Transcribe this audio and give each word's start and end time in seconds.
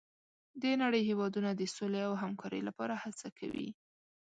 د 0.61 0.63
نړۍ 0.81 1.01
هېوادونه 1.09 1.49
د 1.53 1.61
سولې 1.75 2.01
او 2.07 2.13
همکارۍ 2.23 2.61
لپاره 2.67 2.93
هڅه 3.03 3.27
کوي. 3.37 3.69